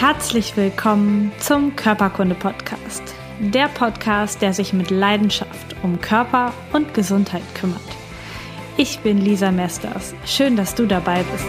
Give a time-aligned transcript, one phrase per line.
[0.00, 3.02] Herzlich willkommen zum Körperkunde-Podcast.
[3.40, 7.80] Der Podcast, der sich mit Leidenschaft um Körper und Gesundheit kümmert.
[8.76, 10.14] Ich bin Lisa Mesters.
[10.24, 11.48] Schön, dass du dabei bist.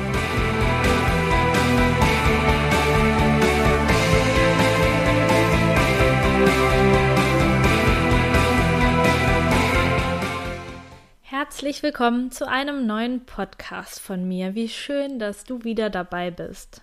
[11.21, 14.55] Herzlich willkommen zu einem neuen Podcast von mir.
[14.55, 16.81] Wie schön, dass du wieder dabei bist.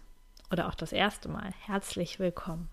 [0.51, 1.51] Oder auch das erste Mal.
[1.67, 2.69] Herzlich willkommen.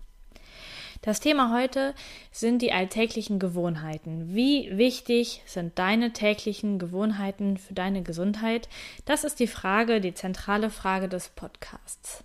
[1.02, 1.94] Das Thema heute
[2.32, 4.34] sind die alltäglichen Gewohnheiten.
[4.34, 8.68] Wie wichtig sind deine täglichen Gewohnheiten für deine Gesundheit?
[9.04, 12.24] Das ist die Frage, die zentrale Frage des Podcasts.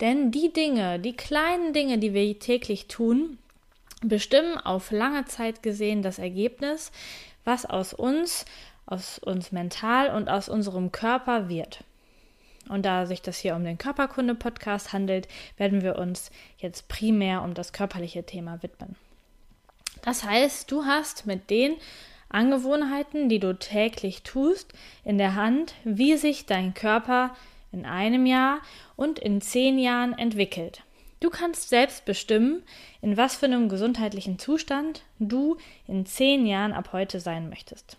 [0.00, 3.38] Denn die Dinge, die kleinen Dinge, die wir täglich tun,
[4.02, 6.90] bestimmen auf lange Zeit gesehen das Ergebnis,
[7.44, 8.46] was aus uns
[8.86, 11.84] aus uns mental und aus unserem Körper wird.
[12.68, 17.54] Und da sich das hier um den Körperkunde-Podcast handelt, werden wir uns jetzt primär um
[17.54, 18.96] das körperliche Thema widmen.
[20.02, 21.76] Das heißt, du hast mit den
[22.28, 24.72] Angewohnheiten, die du täglich tust,
[25.04, 27.36] in der Hand, wie sich dein Körper
[27.72, 28.60] in einem Jahr
[28.96, 30.82] und in zehn Jahren entwickelt.
[31.20, 32.62] Du kannst selbst bestimmen,
[33.00, 37.96] in was für einem gesundheitlichen Zustand du in zehn Jahren ab heute sein möchtest.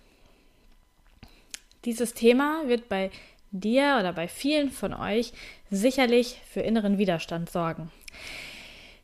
[1.86, 3.12] Dieses Thema wird bei
[3.52, 5.34] dir oder bei vielen von euch
[5.70, 7.92] sicherlich für inneren Widerstand sorgen.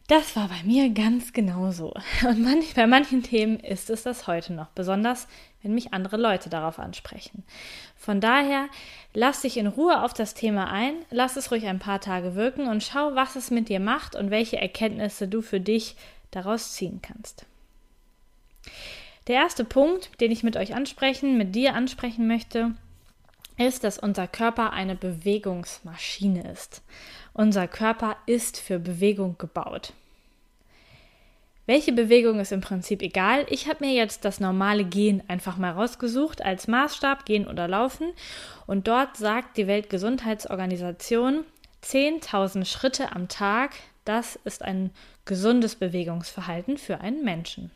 [0.08, 1.94] Das war bei mir ganz genauso.
[2.27, 5.27] Und manch, bei manchen Themen ist es das heute noch, besonders
[5.61, 7.44] wenn mich andere Leute darauf ansprechen.
[7.95, 8.67] Von daher,
[9.14, 12.67] lass dich in Ruhe auf das Thema ein, lass es ruhig ein paar Tage wirken
[12.67, 15.95] und schau, was es mit dir macht und welche Erkenntnisse du für dich
[16.31, 17.45] daraus ziehen kannst.
[19.27, 22.75] Der erste Punkt, den ich mit euch ansprechen, mit dir ansprechen möchte,
[23.57, 26.81] ist, dass unser Körper eine Bewegungsmaschine ist.
[27.33, 29.93] Unser Körper ist für Bewegung gebaut.
[31.65, 33.45] Welche Bewegung ist im Prinzip egal.
[33.49, 38.11] Ich habe mir jetzt das normale Gehen einfach mal rausgesucht als Maßstab, Gehen oder Laufen.
[38.67, 41.45] Und dort sagt die Weltgesundheitsorganisation
[41.81, 43.71] 10.000 Schritte am Tag.
[44.03, 44.92] Das ist ein
[45.23, 47.71] gesundes Bewegungsverhalten für einen Menschen.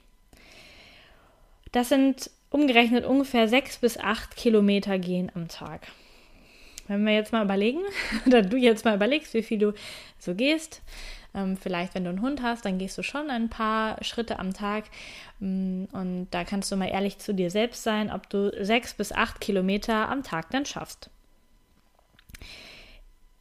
[1.72, 5.88] Das sind umgerechnet ungefähr sechs bis acht Kilometer gehen am Tag.
[6.88, 7.82] Wenn wir jetzt mal überlegen,
[8.26, 9.74] oder du jetzt mal überlegst, wie viel du
[10.20, 10.82] so gehst,
[11.34, 14.54] ähm, vielleicht wenn du einen Hund hast, dann gehst du schon ein paar Schritte am
[14.54, 14.86] Tag.
[15.40, 19.12] Mm, und da kannst du mal ehrlich zu dir selbst sein, ob du sechs bis
[19.12, 21.10] acht Kilometer am Tag dann schaffst.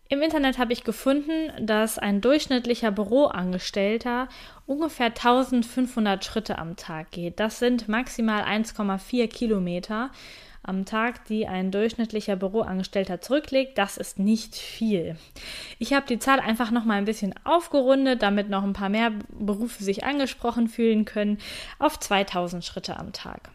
[0.09, 4.29] Im Internet habe ich gefunden, dass ein durchschnittlicher Büroangestellter
[4.65, 7.41] ungefähr 1500 Schritte am Tag geht.
[7.41, 10.11] Das sind maximal 1,4 Kilometer
[10.63, 13.79] am Tag, die ein durchschnittlicher Büroangestellter zurücklegt.
[13.79, 15.17] Das ist nicht viel.
[15.81, 19.13] Ich habe die Zahl einfach noch mal ein bisschen aufgerundet, damit noch ein paar mehr
[19.31, 21.39] Berufe sich angesprochen fühlen können,
[21.81, 23.51] auf 2000 Schritte am Tag.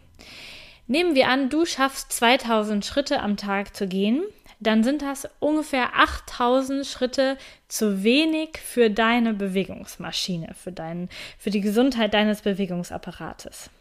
[0.88, 4.24] Nehmen wir an, du schaffst 2000 Schritte am Tag zu gehen
[4.62, 11.60] dann sind das ungefähr 8000 Schritte zu wenig für deine Bewegungsmaschine, für, dein, für die
[11.62, 13.72] Gesundheit deines Bewegungsapparates.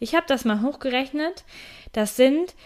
[0.00, 1.44] Ich habe das mal hochgerechnet.
[1.92, 2.56] Das sind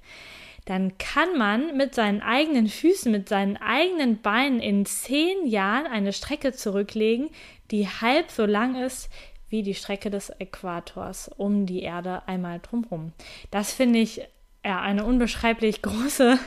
[0.67, 6.13] dann kann man mit seinen eigenen Füßen, mit seinen eigenen Beinen in zehn Jahren eine
[6.13, 7.31] Strecke zurücklegen,
[7.71, 9.09] die halb so lang ist
[9.49, 13.13] wie die Strecke des Äquators um die Erde einmal drumherum.
[13.53, 14.23] Das finde ich
[14.67, 16.39] ja, eine unbeschreiblich große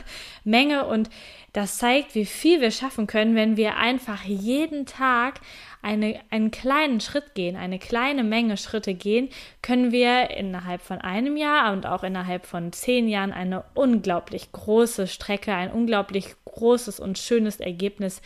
[0.44, 1.08] Menge und
[1.52, 5.40] das zeigt, wie viel wir schaffen können, wenn wir einfach jeden Tag
[5.82, 9.30] eine, einen kleinen Schritt gehen, eine kleine Menge Schritte gehen,
[9.62, 15.08] können wir innerhalb von einem Jahr und auch innerhalb von zehn Jahren eine unglaublich große
[15.08, 18.20] Strecke, ein unglaublich großes und schönes Ergebnis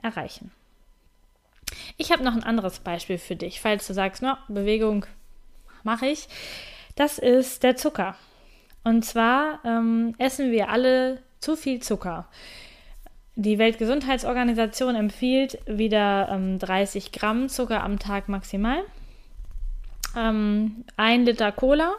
[0.00, 0.52] erreichen.
[1.96, 5.06] Ich habe noch ein anderes Beispiel für dich, falls du sagst, no, Bewegung
[5.82, 6.28] mache ich.
[6.94, 8.16] Das ist der Zucker.
[8.84, 12.28] Und zwar ähm, essen wir alle zu viel Zucker.
[13.36, 18.82] Die Weltgesundheitsorganisation empfiehlt wieder ähm, 30 Gramm Zucker am Tag maximal,
[20.16, 21.94] ähm, ein Liter Cola,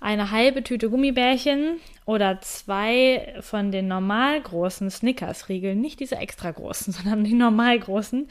[0.00, 6.92] eine halbe Tüte Gummibärchen oder zwei von den normal großen Snickers-Riegeln, nicht diese extra großen,
[6.94, 8.28] sondern die normal großen,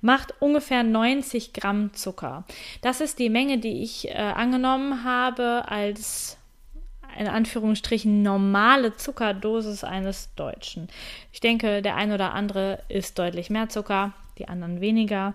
[0.00, 2.44] macht ungefähr 90 Gramm Zucker.
[2.82, 6.39] Das ist die Menge, die ich äh, angenommen habe als
[7.18, 10.88] in Anführungsstrichen normale Zuckerdosis eines Deutschen.
[11.32, 15.34] Ich denke, der ein oder andere isst deutlich mehr Zucker, die anderen weniger.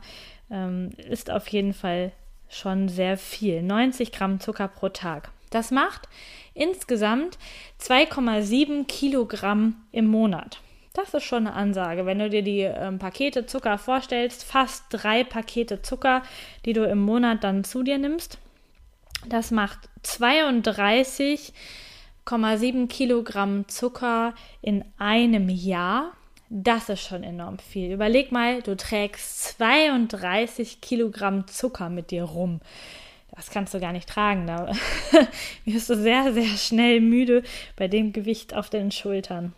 [0.50, 2.12] Ähm, ist auf jeden Fall
[2.50, 3.63] schon sehr viel.
[3.63, 5.31] 90 Gramm Zucker pro Tag.
[5.50, 6.07] Das macht
[6.54, 7.38] insgesamt
[7.81, 10.60] 2,7 Kilogramm im Monat.
[10.94, 12.06] Das ist schon eine Ansage.
[12.06, 16.24] Wenn du dir die ähm, Pakete Zucker vorstellst, fast drei Pakete Zucker,
[16.66, 18.39] die du im Monat dann zu dir nimmst.
[19.30, 26.13] Das macht 32,7 Kilogramm Zucker in einem Jahr.
[26.50, 27.92] Das ist schon enorm viel.
[27.92, 32.62] Überleg mal, du trägst 32 Kilogramm Zucker mit dir rum.
[33.36, 34.45] Das kannst du gar nicht tragen.
[34.48, 34.72] Da
[35.66, 37.42] wirst du sehr, sehr schnell müde
[37.75, 39.54] bei dem Gewicht auf den Schultern.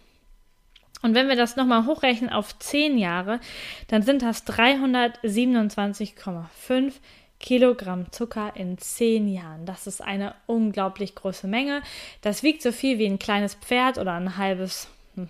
[1.02, 3.40] Und wenn wir das nochmal hochrechnen auf 10 Jahre,
[3.88, 6.94] dann sind das 327,5
[7.40, 9.66] Kilogramm Zucker in zehn Jahren.
[9.66, 11.82] Das ist eine unglaublich große Menge.
[12.22, 15.30] Das wiegt so viel wie ein kleines Pferd oder ein halbes hm,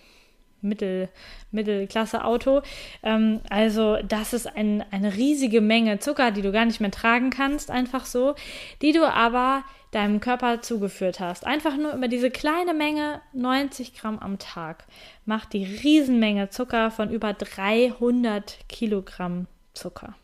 [0.62, 1.09] Mittel,
[1.51, 2.62] Mittelklasse-Auto.
[3.04, 7.30] Ähm, also das ist ein, eine riesige Menge Zucker, die du gar nicht mehr tragen
[7.30, 8.36] kannst, einfach so,
[8.81, 11.45] die du aber deinem Körper zugeführt hast.
[11.45, 14.86] Einfach nur über diese kleine Menge, 90 Gramm am Tag,
[15.25, 20.15] macht die Riesenmenge Zucker von über 300 Kilogramm Zucker.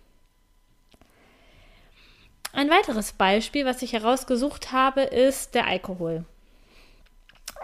[2.54, 6.24] Ein weiteres Beispiel, was ich herausgesucht habe, ist der Alkohol.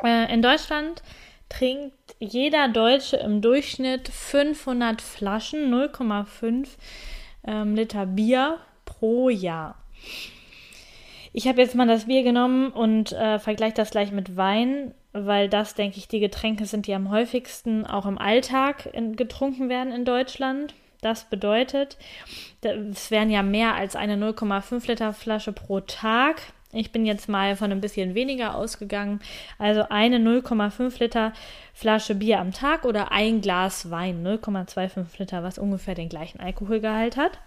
[0.04, 1.04] Äh, in Deutschland
[1.48, 6.70] trinkt jeder Deutsche im Durchschnitt 500 Flaschen, 0,5
[7.46, 9.76] ähm, Liter Bier pro Jahr.
[11.34, 15.50] Ich habe jetzt mal das Bier genommen und äh, vergleiche das gleich mit Wein, weil
[15.50, 19.94] das, denke ich, die Getränke sind, die am häufigsten auch im Alltag in, getrunken werden
[19.94, 20.74] in Deutschland.
[21.02, 21.98] Das bedeutet,
[22.62, 26.42] es wären ja mehr als eine 0,5 Liter Flasche pro Tag.
[26.72, 29.22] Ich bin jetzt mal von ein bisschen weniger ausgegangen.
[29.58, 31.34] Also eine 0,5 Liter
[31.74, 37.18] Flasche Bier am Tag oder ein Glas Wein, 0,25 Liter, was ungefähr den gleichen Alkoholgehalt
[37.18, 37.40] hat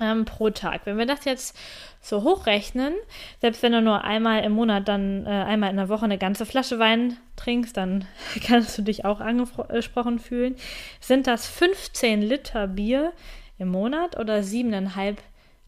[0.00, 0.82] ähm, pro Tag.
[0.84, 1.56] Wenn wir das jetzt
[2.00, 2.94] so hochrechnen,
[3.40, 6.46] selbst wenn du nur einmal im Monat, dann äh, einmal in der Woche eine ganze
[6.46, 8.06] Flasche Wein trinkst, dann
[8.46, 10.56] kannst du dich auch angesprochen fühlen.
[11.00, 13.12] Sind das 15 Liter Bier
[13.58, 15.16] im Monat oder 7,5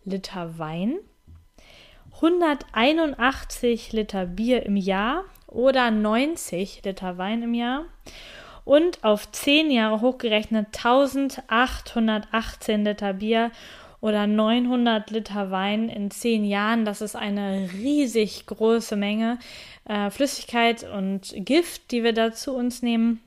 [0.05, 0.99] Liter Wein?
[2.17, 7.85] 181 Liter Bier im Jahr oder 90 Liter Wein im Jahr
[8.65, 13.51] und auf 10 Jahre hochgerechnet 1818 Liter Bier
[14.01, 16.85] oder 900 Liter Wein in zehn Jahren.
[16.85, 19.39] Das ist eine riesig große Menge
[19.85, 23.21] äh, Flüssigkeit und Gift, die wir da zu uns nehmen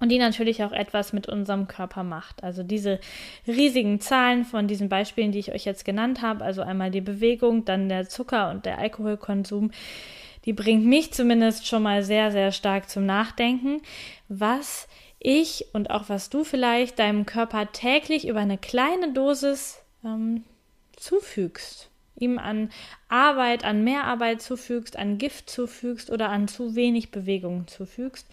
[0.00, 2.44] und die natürlich auch etwas mit unserem Körper macht.
[2.44, 3.00] Also diese
[3.46, 7.64] riesigen Zahlen von diesen Beispielen, die ich euch jetzt genannt habe, also einmal die Bewegung,
[7.64, 9.72] dann der Zucker und der Alkoholkonsum,
[10.44, 13.82] die bringt mich zumindest schon mal sehr, sehr stark zum Nachdenken,
[14.28, 14.88] was
[15.18, 20.44] ich und auch was du vielleicht deinem Körper täglich über eine kleine Dosis ähm,
[20.96, 22.70] zufügst, ihm an
[23.08, 28.26] Arbeit, an Mehrarbeit zufügst, an Gift zufügst oder an zu wenig Bewegung zufügst,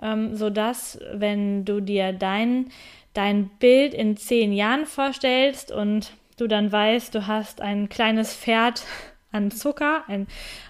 [0.00, 2.70] ähm, sodass, wenn du dir dein,
[3.14, 8.84] dein Bild in zehn Jahren vorstellst und du dann weißt, du hast ein kleines Pferd
[9.32, 10.26] an Zucker, ein,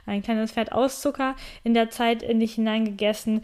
[0.06, 3.42] ein kleines Fett aus Zucker in der Zeit in dich hineingegessen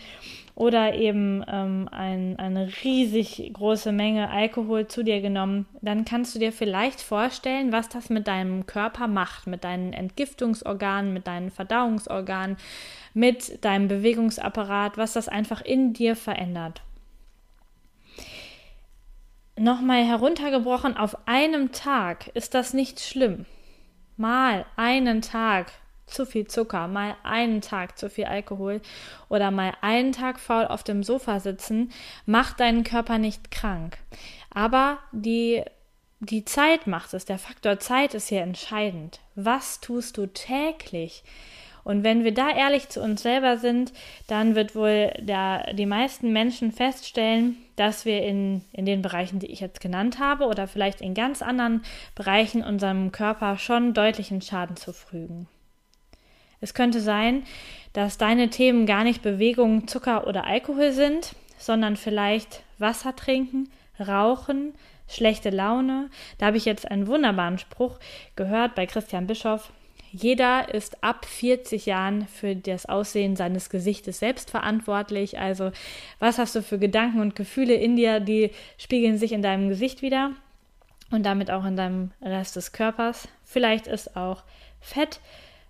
[0.55, 6.41] oder eben ähm, ein, eine riesig große Menge Alkohol zu dir genommen, dann kannst du
[6.41, 12.57] dir vielleicht vorstellen, was das mit deinem Körper macht, mit deinen Entgiftungsorganen, mit deinen Verdauungsorganen,
[13.15, 16.83] mit deinem Bewegungsapparat, was das einfach in dir verändert.
[19.57, 23.45] Nochmal heruntergebrochen auf einem Tag ist das nicht schlimm.
[24.19, 25.73] Mal einen Tag
[26.07, 28.81] zu viel Zucker, mal einen Tag zu viel Alkohol
[29.29, 31.93] oder mal einen Tag faul auf dem Sofa sitzen,
[32.27, 33.99] macht deinen Körper nicht krank.
[34.53, 35.63] Aber die,
[36.19, 39.21] die Zeit macht es, der Faktor Zeit ist hier entscheidend.
[39.37, 41.23] Was tust du täglich?
[41.89, 43.95] Und wenn wir da ehrlich zu uns selber sind,
[44.27, 49.47] dann wird wohl der, die meisten Menschen feststellen, dass wir in, in den Bereichen, die
[49.47, 51.81] ich jetzt genannt habe, oder vielleicht in ganz anderen
[52.15, 55.49] Bereichen unserem Körper schon deutlichen Schaden zufügen.
[56.61, 57.45] Es könnte sein,
[57.95, 64.75] dass deine Themen gar nicht Bewegung, Zucker oder Alkohol sind, sondern vielleicht Wasser trinken, rauchen,
[65.09, 66.11] schlechte Laune.
[66.37, 67.99] Da habe ich jetzt einen wunderbaren Spruch
[68.37, 69.73] gehört bei Christian Bischoff.
[70.13, 75.39] Jeder ist ab 40 Jahren für das Aussehen seines Gesichtes selbst verantwortlich.
[75.39, 75.73] Also,
[76.19, 80.03] was hast du für Gedanken und Gefühle in dir, die spiegeln sich in deinem Gesicht
[80.03, 80.33] wieder
[81.11, 83.29] und damit auch in deinem Rest des Körpers.
[83.45, 84.45] Vielleicht ist auch
[84.81, 85.21] Fett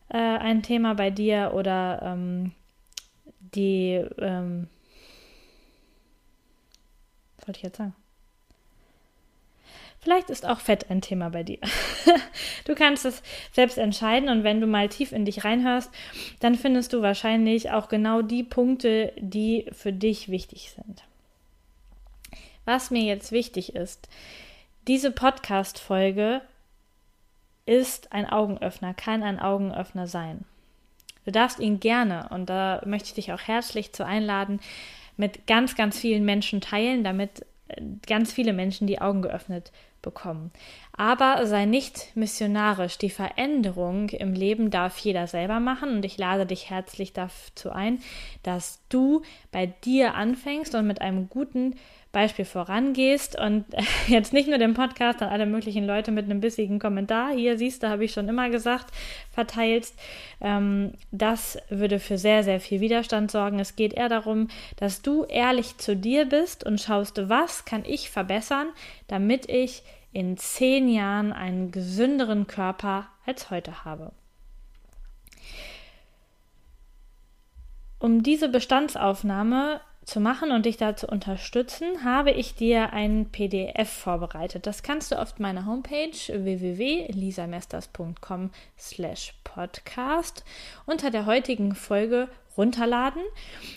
[0.09, 2.52] äh, ein Thema bei dir oder ähm,
[3.54, 4.68] die, ähm,
[7.37, 7.95] was wollte ich jetzt sagen?
[10.00, 11.59] Vielleicht ist auch Fett ein Thema bei dir.
[12.64, 15.90] du kannst es selbst entscheiden und wenn du mal tief in dich reinhörst,
[16.40, 21.02] dann findest du wahrscheinlich auch genau die Punkte, die für dich wichtig sind.
[22.64, 24.09] Was mir jetzt wichtig ist,
[24.87, 26.43] diese Podcast-Folge
[27.67, 30.45] ist ein Augenöffner, kann ein Augenöffner sein.
[31.25, 34.61] Du darfst ihn gerne, und da möchte ich dich auch herzlich zu einladen,
[35.19, 40.50] mit ganz, ganz vielen Menschen teilen, damit äh, ganz viele Menschen die Augen geöffnet bekommen.
[40.97, 42.99] Aber sei nicht missionarisch.
[42.99, 48.00] Die Veränderung im Leben darf jeder selber machen und ich lade dich herzlich dazu ein,
[48.43, 51.75] dass du bei dir anfängst und mit einem guten
[52.12, 53.65] Beispiel vorangehst und
[54.09, 57.83] jetzt nicht nur den Podcast an alle möglichen Leute mit einem bissigen Kommentar, hier siehst
[57.83, 58.87] du, habe ich schon immer gesagt,
[59.31, 59.95] verteilst,
[60.41, 63.59] ähm, das würde für sehr, sehr viel Widerstand sorgen.
[63.59, 68.11] Es geht eher darum, dass du ehrlich zu dir bist und schaust, was kann ich
[68.11, 68.69] verbessern,
[69.07, 74.12] damit ich in zehn Jahren einen gesünderen Körper als heute habe.
[77.99, 83.91] Um diese Bestandsaufnahme zu machen und dich da zu unterstützen, habe ich dir ein PDF
[83.91, 84.67] vorbereitet.
[84.67, 88.49] Das kannst du auf meiner Homepage www.lisamesters.com
[88.79, 90.47] slash podcast
[90.87, 93.21] unter der heutigen Folge runterladen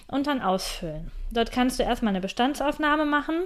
[0.07, 1.11] und dann ausfüllen.
[1.31, 3.43] Dort kannst du erstmal eine Bestandsaufnahme machen.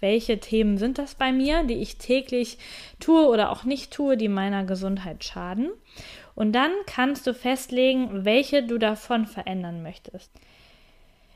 [0.00, 2.58] Welche Themen sind das bei mir, die ich täglich
[3.00, 5.70] tue oder auch nicht tue, die meiner Gesundheit schaden?
[6.34, 10.30] Und dann kannst du festlegen, welche du davon verändern möchtest.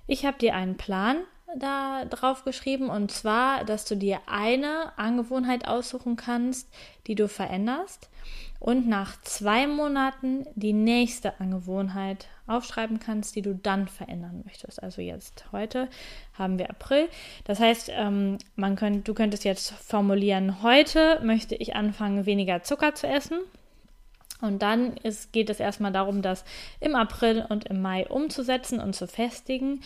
[0.06, 1.18] Ich habe dir einen Plan
[1.56, 6.68] da drauf geschrieben und zwar, dass du dir eine Angewohnheit aussuchen kannst,
[7.06, 8.08] die du veränderst
[8.60, 14.82] und nach zwei Monaten die nächste Angewohnheit aufschreiben kannst, die du dann verändern möchtest.
[14.82, 15.88] Also jetzt heute
[16.34, 17.08] haben wir April.
[17.44, 22.94] Das heißt, ähm, man könnt, du könntest jetzt formulieren, heute möchte ich anfangen, weniger Zucker
[22.94, 23.38] zu essen.
[24.40, 26.44] Und dann ist, geht es erstmal darum, das
[26.80, 29.80] im April und im Mai umzusetzen und zu festigen,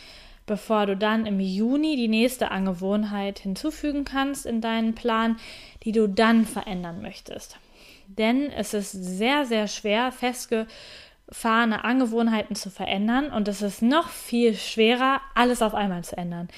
[0.46, 5.37] bevor du dann im Juni die nächste Angewohnheit hinzufügen kannst in deinen Plan,
[5.82, 7.58] die du dann verändern möchtest.
[8.06, 10.66] Denn es ist sehr, sehr schwer, festge
[11.31, 16.49] fahrende Angewohnheiten zu verändern und es ist noch viel schwerer, alles auf einmal zu ändern.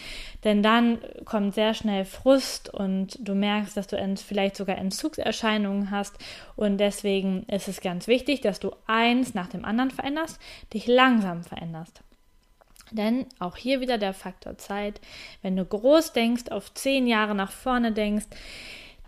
[0.44, 6.16] Denn dann kommt sehr schnell Frust und du merkst, dass du vielleicht sogar Entzugserscheinungen hast
[6.56, 10.40] und deswegen ist es ganz wichtig, dass du eins nach dem anderen veränderst,
[10.72, 12.02] dich langsam veränderst.
[12.92, 15.00] Denn auch hier wieder der Faktor Zeit.
[15.42, 18.26] Wenn du groß denkst, auf zehn Jahre nach vorne denkst,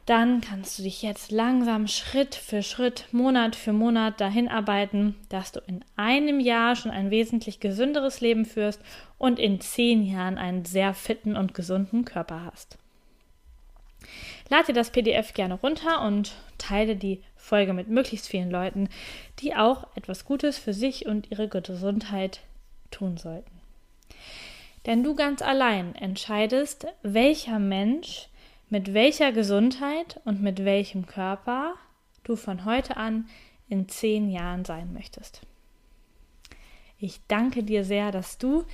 [0.09, 5.53] dann kannst du dich jetzt langsam Schritt für Schritt, Monat für Monat dahin arbeiten, dass
[5.53, 8.81] du in einem Jahr schon ein wesentlich gesünderes Leben führst
[9.19, 12.79] und in zehn Jahren einen sehr fitten und gesunden Körper hast.
[14.49, 18.89] Lade dir das PDF gerne runter und teile die Folge mit möglichst vielen Leuten,
[19.41, 22.41] die auch etwas Gutes für sich und ihre Gesundheit
[22.91, 23.61] tun sollten.
[24.87, 28.29] Denn du ganz allein entscheidest, welcher Mensch
[28.71, 31.75] mit welcher Gesundheit und mit welchem Körper
[32.25, 33.29] du von heute an
[33.69, 35.43] in zehn Jahren sein möchtest.
[36.99, 38.65] Ich danke dir sehr, dass du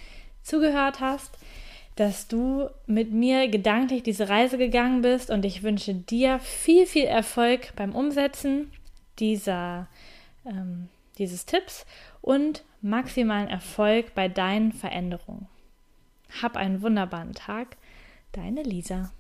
[0.42, 1.38] zugehört hast,
[1.96, 7.04] dass du mit mir gedanklich diese Reise gegangen bist und ich wünsche dir viel, viel
[7.04, 8.72] Erfolg beim Umsetzen
[9.18, 9.86] dieser,
[10.44, 11.86] ähm, dieses Tipps
[12.20, 15.46] und maximalen Erfolg bei deinen Veränderungen.
[16.42, 17.76] Hab einen wunderbaren Tag,
[18.32, 19.12] deine Lisa.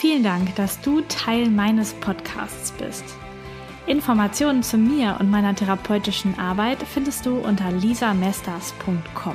[0.00, 3.02] Vielen Dank, dass du Teil meines Podcasts bist.
[3.88, 9.34] Informationen zu mir und meiner therapeutischen Arbeit findest du unter lisamesters.com.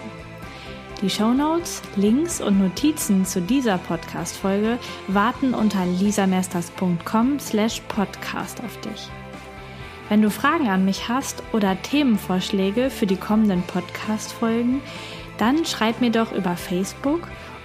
[1.01, 4.79] Die Shownotes, Links und Notizen zu dieser Podcast-Folge
[5.09, 9.09] warten unter lisamesters.com slash podcast auf dich.
[10.07, 14.79] Wenn du Fragen an mich hast oder Themenvorschläge für die kommenden Podcast-Folgen,
[15.37, 17.27] dann schreib mir doch über Facebook